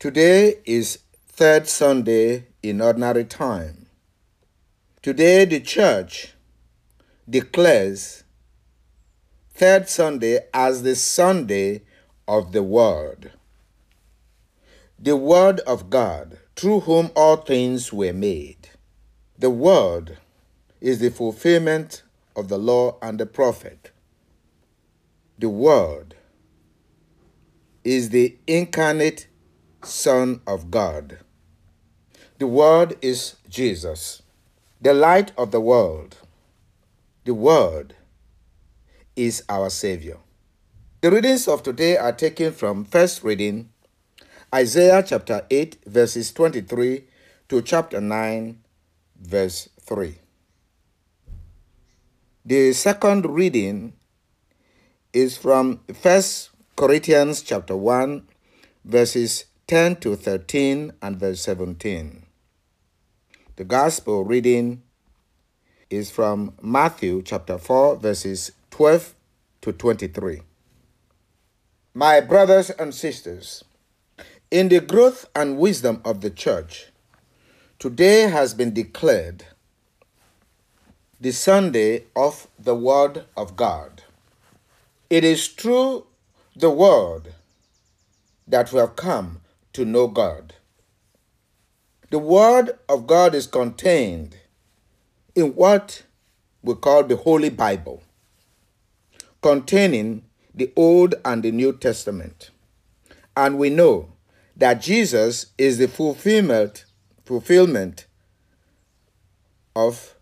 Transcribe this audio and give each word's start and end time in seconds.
Today 0.00 0.54
is 0.64 1.00
third 1.26 1.68
Sunday 1.68 2.46
in 2.62 2.80
ordinary 2.80 3.26
time. 3.26 3.84
Today, 5.02 5.44
the 5.44 5.60
church 5.60 6.32
declares 7.28 8.24
third 9.52 9.90
Sunday 9.90 10.38
as 10.54 10.84
the 10.84 10.94
Sunday 10.94 11.82
of 12.26 12.52
the 12.52 12.62
Word. 12.62 13.32
The 14.98 15.16
Word 15.16 15.60
of 15.66 15.90
God, 15.90 16.38
through 16.56 16.80
whom 16.80 17.10
all 17.14 17.36
things 17.36 17.92
were 17.92 18.14
made. 18.14 18.70
The 19.38 19.50
Word 19.50 20.16
is 20.80 21.00
the 21.00 21.10
fulfillment 21.10 22.04
of 22.34 22.48
the 22.48 22.56
law 22.56 22.96
and 23.02 23.20
the 23.20 23.26
prophet. 23.26 23.90
The 25.38 25.50
Word 25.50 26.14
is 27.84 28.08
the 28.08 28.38
incarnate 28.46 29.26
Son 29.82 30.40
of 30.46 30.70
God. 30.70 31.18
The 32.38 32.46
Word 32.46 32.96
is 33.02 33.36
Jesus, 33.48 34.22
the 34.80 34.94
light 34.94 35.32
of 35.36 35.50
the 35.50 35.60
world. 35.60 36.16
The 37.24 37.34
Word 37.34 37.94
is 39.16 39.42
our 39.48 39.70
Savior. 39.70 40.18
The 41.00 41.10
readings 41.10 41.48
of 41.48 41.62
today 41.62 41.96
are 41.96 42.12
taken 42.12 42.52
from 42.52 42.84
first 42.84 43.22
reading 43.22 43.70
Isaiah 44.54 45.02
chapter 45.06 45.46
8, 45.50 45.78
verses 45.86 46.32
23 46.32 47.04
to 47.48 47.62
chapter 47.62 48.00
9, 48.00 48.58
verse 49.20 49.68
3. 49.80 50.18
The 52.44 52.72
second 52.72 53.26
reading 53.26 53.92
is 55.12 55.36
from 55.36 55.80
First 55.94 56.50
Corinthians 56.74 57.42
chapter 57.42 57.76
1, 57.76 58.26
verses 58.84 59.44
10 59.70 60.00
to 60.00 60.16
13 60.16 60.94
and 61.00 61.16
verse 61.16 61.42
17. 61.42 62.26
The 63.54 63.62
gospel 63.62 64.24
reading 64.24 64.82
is 65.88 66.10
from 66.10 66.54
Matthew 66.60 67.22
chapter 67.22 67.56
4, 67.56 67.94
verses 67.98 68.50
12 68.72 69.14
to 69.60 69.72
23. 69.72 70.40
My 71.94 72.20
brothers 72.20 72.70
and 72.70 72.92
sisters, 72.92 73.62
in 74.50 74.70
the 74.70 74.80
growth 74.80 75.26
and 75.36 75.56
wisdom 75.56 76.02
of 76.04 76.20
the 76.20 76.30
church, 76.30 76.86
today 77.78 78.22
has 78.22 78.54
been 78.54 78.74
declared 78.74 79.44
the 81.20 81.30
Sunday 81.30 82.06
of 82.16 82.48
the 82.58 82.74
Word 82.74 83.24
of 83.36 83.54
God. 83.54 84.02
It 85.08 85.22
is 85.22 85.46
through 85.46 86.06
the 86.56 86.70
Word 86.70 87.34
that 88.48 88.72
we 88.72 88.80
have 88.80 88.96
come 88.96 89.40
to 89.72 89.84
know 89.84 90.08
God. 90.08 90.54
The 92.10 92.18
Word 92.18 92.78
of 92.88 93.06
God 93.06 93.34
is 93.34 93.46
contained 93.46 94.36
in 95.34 95.54
what 95.54 96.02
we 96.62 96.74
call 96.74 97.04
the 97.04 97.16
Holy 97.16 97.50
Bible, 97.50 98.02
containing 99.42 100.24
the 100.54 100.72
Old 100.76 101.14
and 101.24 101.42
the 101.42 101.52
New 101.52 101.72
Testament. 101.72 102.50
And 103.36 103.58
we 103.58 103.70
know 103.70 104.12
that 104.56 104.82
Jesus 104.82 105.46
is 105.56 105.78
the 105.78 105.88
fulfillment, 105.88 106.84
fulfillment 107.24 108.06
of 109.76 110.16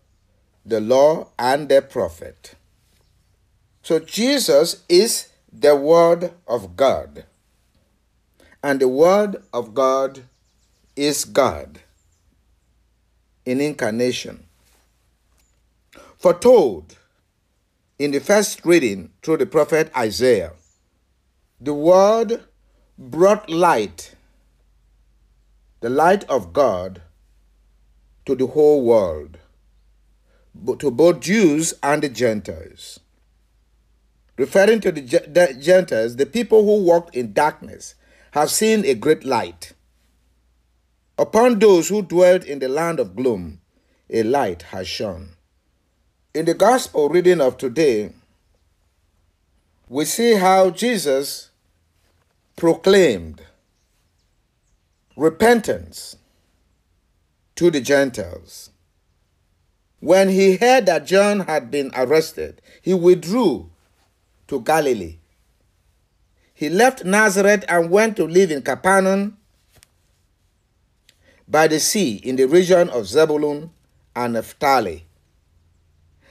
the 0.65 0.79
law 0.79 1.29
and 1.39 1.67
the 1.67 1.81
prophet. 1.81 2.53
So 3.81 3.99
Jesus 3.99 4.83
is 4.87 5.29
the 5.51 5.75
Word 5.75 6.31
of 6.47 6.75
God. 6.75 7.25
And 8.61 8.81
the 8.81 8.89
Word 8.89 9.41
of 9.53 9.73
God 9.73 10.23
is 10.95 11.23
God 11.23 11.79
in 13.45 13.61
incarnation. 13.61 14.45
Foretold 16.17 16.97
in 17.97 18.11
the 18.11 18.19
first 18.19 18.65
reading 18.65 19.11
through 19.23 19.37
the 19.37 19.45
prophet 19.45 19.89
Isaiah, 19.95 20.51
the 21.61 21.73
Word 21.73 22.43
brought 22.97 23.49
light, 23.49 24.15
the 25.79 25.89
light 25.89 26.25
of 26.25 26.51
God, 26.51 27.01
to 28.25 28.35
the 28.35 28.47
whole 28.47 28.83
world, 28.83 29.37
to 30.79 30.91
both 30.91 31.21
Jews 31.21 31.73
and 31.81 32.03
the 32.03 32.09
Gentiles. 32.09 32.99
Referring 34.37 34.81
to 34.81 34.91
the 34.91 35.57
Gentiles, 35.59 36.17
the 36.17 36.25
people 36.25 36.63
who 36.63 36.83
walked 36.83 37.15
in 37.15 37.31
darkness 37.31 37.95
have 38.31 38.49
seen 38.51 38.85
a 38.85 38.93
great 38.93 39.23
light. 39.23 39.73
Upon 41.17 41.59
those 41.59 41.89
who 41.89 42.01
dwelt 42.01 42.43
in 42.45 42.59
the 42.59 42.69
land 42.69 42.99
of 42.99 43.15
gloom, 43.15 43.61
a 44.09 44.23
light 44.23 44.63
has 44.63 44.87
shone. 44.87 45.31
In 46.33 46.45
the 46.45 46.53
gospel 46.53 47.09
reading 47.09 47.41
of 47.41 47.57
today, 47.57 48.13
we 49.87 50.05
see 50.05 50.35
how 50.35 50.69
Jesus 50.69 51.49
proclaimed 52.55 53.41
repentance 55.15 56.15
to 57.55 57.69
the 57.69 57.81
Gentiles. 57.81 58.69
When 59.99 60.29
he 60.29 60.55
heard 60.55 60.85
that 60.85 61.05
John 61.05 61.41
had 61.41 61.69
been 61.69 61.91
arrested, 61.93 62.61
he 62.81 62.93
withdrew 62.93 63.69
to 64.47 64.61
Galilee. 64.61 65.18
He 66.59 66.67
left 66.67 67.05
Nazareth 67.05 67.63
and 67.69 67.89
went 67.89 68.17
to 68.17 68.25
live 68.25 68.51
in 68.51 68.61
Capernaum 68.61 69.37
by 71.47 71.69
the 71.69 71.79
sea 71.79 72.15
in 72.15 72.35
the 72.35 72.47
region 72.47 72.89
of 72.89 73.07
Zebulun 73.07 73.71
and 74.13 74.33
Naphtali. 74.33 75.05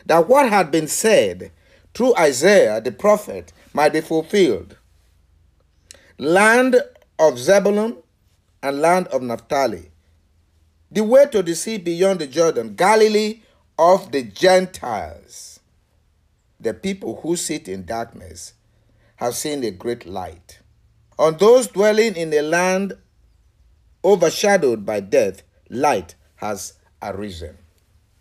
That 0.04 0.28
what 0.28 0.50
had 0.50 0.70
been 0.70 0.86
said 0.86 1.50
through 1.94 2.14
Isaiah 2.18 2.78
the 2.82 2.92
prophet 2.92 3.54
might 3.72 3.94
be 3.94 4.02
fulfilled. 4.02 4.76
Land 6.18 6.76
of 7.18 7.38
Zebulun 7.38 7.96
and 8.62 8.82
land 8.82 9.06
of 9.06 9.22
Naphtali. 9.22 9.90
The 10.90 11.04
way 11.04 11.24
to 11.32 11.42
the 11.42 11.54
sea 11.54 11.78
beyond 11.78 12.18
the 12.18 12.26
Jordan, 12.26 12.74
Galilee 12.74 13.40
of 13.78 14.12
the 14.12 14.24
Gentiles. 14.24 15.60
The 16.60 16.74
people 16.74 17.18
who 17.22 17.34
sit 17.34 17.66
in 17.66 17.86
darkness 17.86 18.52
have 19.18 19.34
seen 19.34 19.64
a 19.64 19.70
great 19.70 20.06
light. 20.06 20.60
On 21.18 21.36
those 21.36 21.66
dwelling 21.66 22.16
in 22.16 22.32
a 22.32 22.40
land 22.40 22.94
overshadowed 24.04 24.86
by 24.86 25.00
death, 25.00 25.42
light 25.68 26.14
has 26.36 26.74
arisen. 27.02 27.58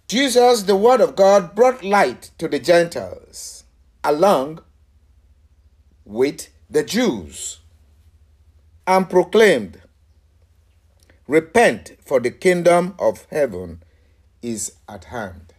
Jesus, 0.08 0.64
the 0.64 0.76
Word 0.76 1.00
of 1.02 1.16
God, 1.16 1.54
brought 1.54 1.84
light 1.84 2.32
to 2.40 2.48
the 2.48 2.60
Gentiles 2.60 3.64
along 4.04 4.62
with 6.04 6.48
the 6.70 6.84
Jews 6.84 7.60
and 8.88 9.10
proclaimed, 9.10 9.82
Repent, 11.28 11.98
for 12.04 12.20
the 12.20 12.32
kingdom 12.32 12.96
of 12.98 13.28
heaven 13.30 13.84
is 14.42 14.74
at 14.88 15.06
hand. 15.06 15.54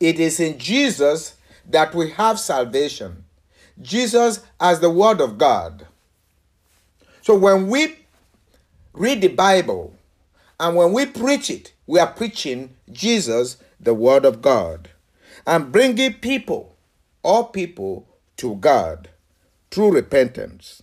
It 0.00 0.18
is 0.18 0.40
in 0.40 0.58
Jesus 0.58 1.36
that 1.68 1.94
we 1.94 2.10
have 2.10 2.40
salvation. 2.40 3.24
Jesus 3.80 4.40
as 4.60 4.80
the 4.80 4.90
Word 4.90 5.20
of 5.20 5.38
God. 5.38 5.86
So 7.22 7.36
when 7.36 7.68
we 7.68 7.96
read 8.92 9.20
the 9.20 9.28
Bible 9.28 9.94
and 10.60 10.76
when 10.76 10.92
we 10.92 11.06
preach 11.06 11.50
it, 11.50 11.72
we 11.86 11.98
are 11.98 12.12
preaching 12.12 12.74
Jesus, 12.90 13.56
the 13.80 13.94
Word 13.94 14.24
of 14.24 14.42
God, 14.42 14.90
and 15.46 15.72
bringing 15.72 16.14
people, 16.14 16.76
all 17.22 17.44
people, 17.44 18.06
to 18.38 18.56
God 18.56 19.08
through 19.70 19.92
repentance. 19.92 20.82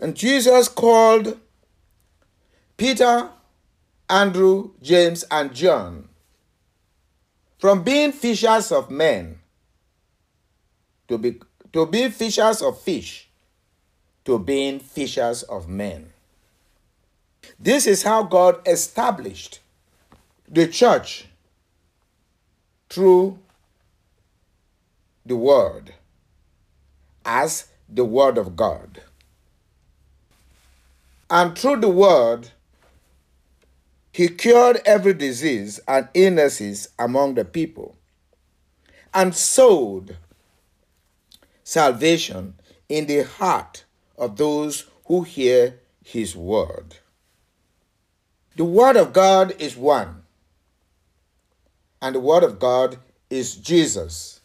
And 0.00 0.14
Jesus 0.14 0.68
called 0.68 1.38
Peter, 2.76 3.30
Andrew, 4.08 4.72
James, 4.82 5.24
and 5.30 5.54
John 5.54 6.08
from 7.58 7.82
being 7.82 8.12
fishers 8.12 8.70
of 8.70 8.90
men 8.90 9.38
to 11.08 11.18
be 11.18 11.40
to 11.72 11.86
being 11.86 12.10
fishers 12.10 12.62
of 12.62 12.80
fish 12.80 13.28
to 14.24 14.38
being 14.38 14.78
fishers 14.80 15.42
of 15.44 15.68
men. 15.68 16.10
This 17.58 17.86
is 17.86 18.02
how 18.02 18.22
God 18.22 18.66
established 18.66 19.60
the 20.48 20.66
church 20.66 21.26
through 22.88 23.38
the 25.26 25.36
word 25.36 25.94
as 27.24 27.68
the 27.88 28.04
word 28.04 28.38
of 28.38 28.56
God. 28.56 29.02
And 31.30 31.56
through 31.56 31.80
the 31.80 31.88
word, 31.88 32.50
he 34.12 34.28
cured 34.28 34.80
every 34.86 35.14
disease 35.14 35.80
and 35.88 36.08
illnesses 36.14 36.88
among 36.98 37.34
the 37.34 37.44
people 37.44 37.96
and 39.12 39.34
sowed 39.34 40.16
salvation 41.64 42.54
in 42.88 43.06
the 43.06 43.24
heart 43.24 43.84
of 44.16 44.36
those 44.36 44.86
who 45.06 45.22
hear 45.22 45.80
his 46.04 46.36
word. 46.36 46.96
The 48.56 48.64
word 48.64 48.96
of 48.96 49.12
God 49.12 49.54
is 49.58 49.76
one. 49.76 50.22
And 52.00 52.14
the 52.14 52.20
word 52.20 52.44
of 52.44 52.60
God 52.60 52.98
is 53.30 53.56
Jesus 53.56 54.40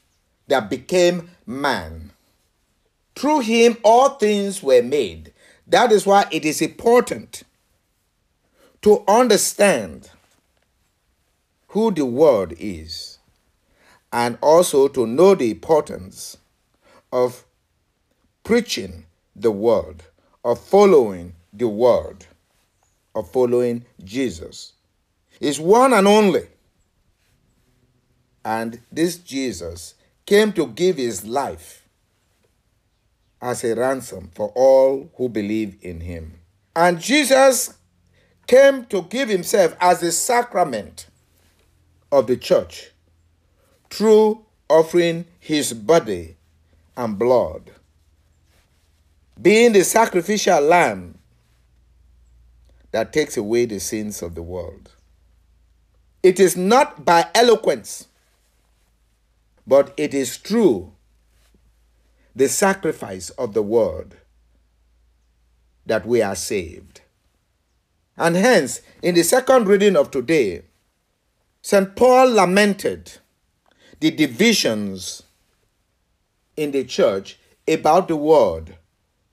that 0.48 0.70
became 0.70 1.30
man. 1.46 2.12
Through 3.16 3.42
him, 3.42 3.78
all 3.84 4.10
things 4.10 4.64
were 4.64 4.82
made. 4.82 5.34
That 5.68 5.92
is 5.92 6.06
why 6.06 6.26
it 6.32 6.46
is 6.46 6.62
important 6.62 7.44
to 8.82 9.04
understand 9.08 10.10
who 11.70 11.92
the 11.92 12.06
Word 12.06 12.56
is 12.58 13.20
and 14.12 14.38
also 14.42 14.88
to 14.88 15.06
know 15.06 15.36
the 15.36 15.52
importance 15.52 16.38
of 17.12 17.46
preaching 18.44 19.06
the 19.36 19.52
Word, 19.52 20.04
of 20.44 20.60
following 20.60 21.34
the 21.54 21.68
Word, 21.68 22.26
of 23.16 23.30
following 23.32 23.86
Jesus. 24.04 24.74
Is 25.40 25.60
one 25.60 25.94
and 25.94 26.08
only. 26.08 26.48
And 28.44 28.82
this 28.92 29.18
Jesus 29.18 29.96
came 30.26 30.54
to 30.54 30.68
give 30.68 30.98
his 30.98 31.26
life 31.26 31.88
as 33.42 33.64
a 33.64 33.76
ransom 33.76 34.30
for 34.34 34.50
all 34.56 35.10
who 35.16 35.30
believe 35.30 35.78
in 35.82 36.02
him. 36.02 36.40
And 36.76 37.00
Jesus 37.00 37.74
came 38.48 38.86
to 38.86 39.04
give 39.04 39.30
himself 39.30 39.76
as 39.80 40.04
a 40.04 40.12
sacrament 40.12 41.08
of 42.12 42.28
the 42.28 42.38
church 42.38 42.92
through 43.90 44.46
offering 44.68 45.26
his 45.40 45.74
body 45.74 46.36
and 47.00 47.18
blood, 47.18 47.72
being 49.42 49.72
the 49.72 49.86
sacrificial 49.86 50.60
lamb 50.60 51.18
that 52.92 53.14
takes 53.14 53.38
away 53.38 53.66
the 53.66 53.80
sins 53.80 54.22
of 54.22 54.36
the 54.36 54.44
world. 54.44 54.92
It 56.22 56.42
is 56.42 56.58
not 56.58 57.06
by 57.06 57.28
eloquence, 57.34 58.10
but 59.66 59.94
it 59.96 60.14
is 60.14 60.36
through 60.36 60.92
the 62.36 62.50
sacrifice 62.50 63.30
of 63.32 63.54
the 63.54 63.64
word 63.64 64.18
that 65.86 66.06
we 66.06 66.22
are 66.22 66.36
saved. 66.36 67.00
And 68.18 68.36
hence, 68.36 68.82
in 69.02 69.16
the 69.16 69.24
second 69.24 69.70
reading 69.70 69.96
of 69.96 70.12
today, 70.12 70.64
St. 71.62 71.96
Paul 71.96 72.34
lamented 72.34 73.14
the 74.02 74.12
divisions 74.12 75.24
in 76.60 76.72
the 76.72 76.84
church 76.84 77.40
about 77.68 78.08
the 78.08 78.16
word, 78.18 78.76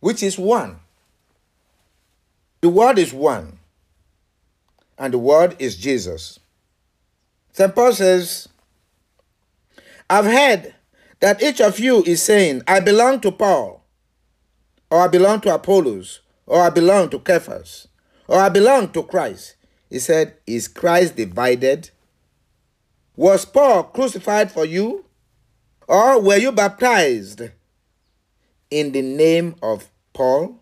which 0.01 0.23
is 0.23 0.39
one. 0.39 0.79
The 2.61 2.69
word 2.69 2.99
is 2.99 3.13
one, 3.13 3.59
and 4.99 5.13
the 5.13 5.19
word 5.19 5.57
is 5.59 5.77
Jesus. 5.77 6.39
St. 7.53 7.75
Paul 7.75 7.93
says, 7.93 8.49
I've 10.09 10.25
heard 10.25 10.75
that 11.21 11.43
each 11.43 11.61
of 11.61 11.81
you 11.81 12.03
is 12.05 12.23
saying, 12.23 12.63
I 12.69 12.81
belong 12.81 13.21
to 13.21 13.33
Paul, 13.33 13.83
or 14.91 15.01
I 15.01 15.09
belong 15.09 15.41
to 15.41 15.55
Apollos, 15.55 16.21
or 16.47 16.61
I 16.63 16.71
belong 16.71 17.09
to 17.11 17.23
Cephas, 17.27 17.89
or 18.29 18.39
I 18.39 18.49
belong 18.49 18.91
to 18.93 19.03
Christ. 19.03 19.57
He 19.91 19.99
said, 19.99 20.35
Is 20.47 20.69
Christ 20.69 21.17
divided? 21.17 21.91
Was 23.17 23.45
Paul 23.45 23.85
crucified 23.85 24.53
for 24.53 24.65
you? 24.65 25.06
Or 25.89 26.21
were 26.21 26.37
you 26.37 26.53
baptized 26.53 27.43
in 28.71 28.93
the 28.93 29.03
name 29.03 29.55
of 29.63 29.91
Paul? 30.13 30.61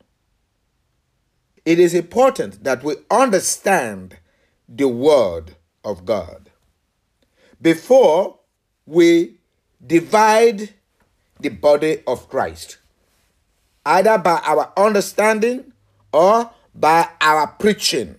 It 1.65 1.79
is 1.79 1.95
important 1.95 2.65
that 2.65 2.85
we 2.85 2.97
understand 3.11 4.19
the 4.69 4.89
Word 4.89 5.57
of 5.83 6.05
God 6.05 6.51
before 7.61 8.39
we 8.87 9.39
divide 9.85 10.75
the 11.41 11.49
body 11.49 12.03
of 12.07 12.29
Christ, 12.29 12.79
either 13.85 14.19
by 14.19 14.41
our 14.45 14.73
understanding 14.77 15.73
or 16.13 16.51
by 16.75 17.09
our 17.21 17.47
preaching. 17.47 18.17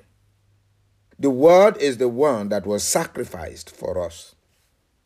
The 1.18 1.30
word 1.30 1.78
is 1.78 1.98
the 1.98 2.10
one 2.10 2.50
that 2.50 2.66
was 2.66 2.84
sacrificed 2.84 3.74
for 3.74 4.04
us. 4.04 4.35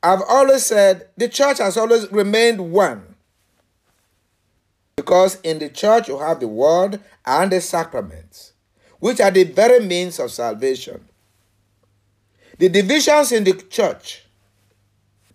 I've 0.02 0.22
always 0.28 0.66
said 0.66 1.10
the 1.18 1.28
church 1.28 1.58
has 1.58 1.78
always 1.78 2.12
remained 2.12 2.72
one. 2.72 3.16
Because 4.96 5.40
in 5.42 5.60
the 5.60 5.70
church 5.70 6.08
you 6.08 6.20
have 6.20 6.40
the 6.40 6.48
word 6.48 7.02
and 7.26 7.52
the 7.52 7.62
sacraments, 7.62 8.54
which 9.00 9.20
are 9.20 9.32
the 9.32 9.44
very 9.44 9.86
means 9.86 10.20
of 10.20 10.32
salvation. 10.32 11.06
The 12.58 12.70
divisions 12.70 13.32
in 13.32 13.46
the 13.46 13.54
church 13.54 14.26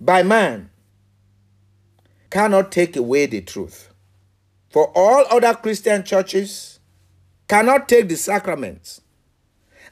by 0.01 0.23
man 0.23 0.71
cannot 2.31 2.73
take 2.73 2.97
away 2.97 3.27
the 3.27 3.41
truth. 3.41 3.91
For 4.71 4.93
all 4.95 5.25
other 5.31 5.55
Christian 5.55 6.05
churches 6.05 6.81
cannot 7.49 7.89
take 7.89 8.09
the 8.09 8.17
sacraments 8.17 9.01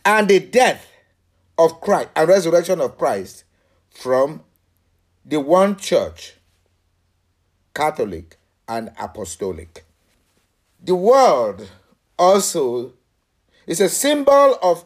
and 0.05 0.29
the 0.29 0.41
death 0.41 0.87
of 1.57 1.81
Christ 1.81 2.09
and 2.17 2.29
resurrection 2.29 2.81
of 2.81 2.99
Christ 2.99 3.45
from 3.91 4.43
the 5.25 5.41
one 5.41 5.77
church, 5.77 6.35
Catholic 7.75 8.37
and 8.69 8.91
Apostolic. 8.99 9.85
The 10.83 10.95
word 10.95 11.69
also 12.19 12.93
is 13.67 13.81
a 13.81 13.89
symbol 13.89 14.59
of 14.63 14.85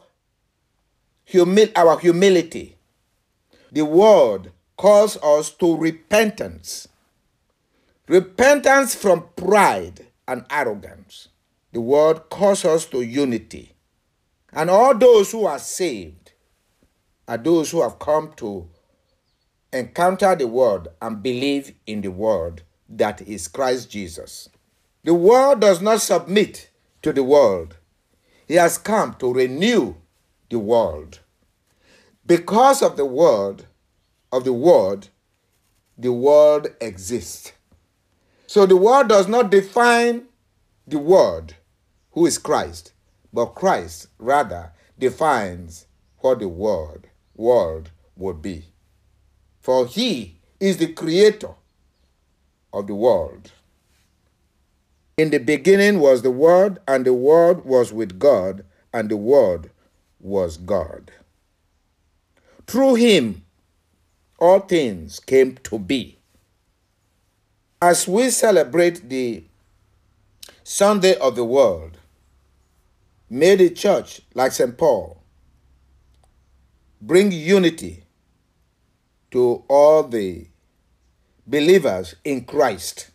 humi- 1.25 1.75
our 1.75 1.99
humility. 1.99 2.77
The 3.73 3.85
word 3.85 4.53
calls 4.77 5.17
us 5.23 5.51
to 5.53 5.77
repentance. 5.77 6.87
Repentance 8.09 8.95
from 8.95 9.29
pride 9.37 10.07
and 10.29 10.45
arrogance. 10.51 11.29
The 11.73 11.81
word 11.81 12.29
calls 12.31 12.65
us 12.65 12.85
to 12.87 13.01
unity. 13.01 13.73
And 14.53 14.71
all 14.71 14.97
those 14.97 15.33
who 15.33 15.47
are 15.47 15.59
saved 15.59 16.33
are 17.27 17.39
those 17.39 17.71
who 17.71 17.83
have 17.83 17.99
come 17.99 18.33
to 18.37 18.69
encounter 19.77 20.35
the 20.35 20.47
Word 20.49 20.89
and 21.01 21.23
believe 21.23 21.75
in 21.87 22.01
the 22.01 22.11
Word 22.11 22.63
that 22.89 23.23
is 23.23 23.49
Christ 23.49 23.91
Jesus. 23.91 24.49
The 25.05 25.15
world 25.15 25.61
does 25.61 25.81
not 25.81 26.01
submit 26.01 26.71
to 27.03 27.13
the 27.13 27.23
world. 27.23 27.77
He 28.49 28.55
has 28.55 28.79
come 28.79 29.15
to 29.15 29.33
renew 29.33 29.95
the 30.51 30.59
world. 30.59 31.21
Because 32.27 32.83
of 32.83 32.97
the 32.97 33.05
word 33.05 33.65
of 34.33 34.45
the 34.45 34.53
word, 34.53 35.09
the 35.97 36.13
world 36.13 36.69
exists. 36.81 37.53
So 38.47 38.67
the 38.67 38.77
word 38.77 39.09
does 39.09 39.29
not 39.29 39.51
define 39.51 40.25
the 40.87 40.99
word, 40.99 41.55
who 42.13 42.27
is 42.27 42.39
Christ. 42.39 42.93
But 43.33 43.55
Christ 43.55 44.09
rather 44.19 44.73
defines 44.99 45.87
what 46.19 46.41
the 46.41 46.49
world, 46.49 47.07
world 47.35 47.91
would 48.17 48.43
be. 48.43 48.67
For 49.67 49.85
he 49.85 50.37
is 50.61 50.77
the 50.77 50.93
creator 50.93 51.51
of 52.73 52.87
the 52.87 52.95
world. 52.95 53.51
In 55.19 55.31
the 55.31 55.39
beginning 55.39 55.99
was 55.99 56.23
the 56.23 56.31
Word, 56.31 56.79
and 56.87 57.05
the 57.05 57.13
Word 57.13 57.65
was 57.65 57.93
with 57.93 58.17
God, 58.17 58.65
and 58.93 59.09
the 59.09 59.17
Word 59.17 59.71
was 60.21 60.57
God. 60.57 61.11
Through 62.69 62.95
him, 62.95 63.43
all 64.39 64.61
things 64.61 65.19
came 65.19 65.57
to 65.65 65.81
be. 65.81 66.19
As 67.83 68.07
we 68.07 68.31
celebrate 68.31 69.09
the 69.09 69.43
Sunday 70.63 71.17
of 71.19 71.35
the 71.35 71.45
World, 71.45 71.99
May 73.29 73.57
the 73.57 73.71
church, 73.71 74.21
like 74.33 74.53
St. 74.53 74.79
Paul, 74.79 75.21
bring 77.03 77.33
unity 77.33 78.06
to 79.31 79.65
all 79.69 80.03
the 80.03 80.47
believers 81.47 82.15
in 82.25 82.45
Christ. 82.45 83.11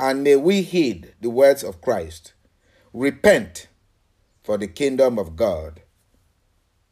And 0.00 0.22
may 0.22 0.36
we 0.36 0.62
heed 0.62 1.14
the 1.20 1.30
words 1.30 1.64
of 1.64 1.80
Christ. 1.80 2.32
Repent, 2.92 3.68
for 4.42 4.56
the 4.56 4.68
kingdom 4.68 5.18
of 5.18 5.36
God 5.36 5.82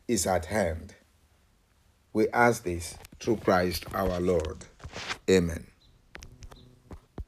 is 0.09 0.27
at 0.27 0.47
hand. 0.47 0.95
We 2.13 2.29
ask 2.31 2.65
this 2.65 2.97
through 3.21 3.37
Christ 3.37 3.85
our 3.95 4.21
Lord. 4.21 4.65
Amen. 5.29 5.67